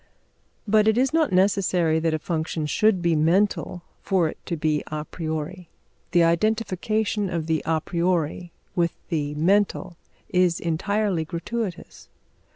But 0.67 0.87
it 0.87 0.97
is 0.97 1.13
not 1.13 1.31
necessary 1.31 1.99
that 1.99 2.13
a 2.15 2.17
function 2.17 2.65
should 2.65 3.03
be 3.03 3.15
mental 3.15 3.83
for 4.01 4.27
it 4.29 4.39
to 4.47 4.57
be 4.57 4.81
a 4.87 5.05
priori. 5.05 5.69
The 6.09 6.23
identification 6.23 7.29
of 7.29 7.45
the 7.45 7.61
a 7.67 7.79
priori 7.81 8.51
with 8.75 8.93
the 9.09 9.35
mental 9.35 9.97
is 10.29 10.59
entirely 10.59 11.23
gratuitous. 11.23 12.09